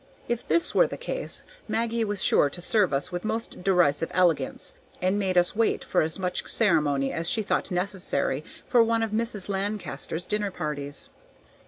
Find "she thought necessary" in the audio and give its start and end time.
7.29-8.43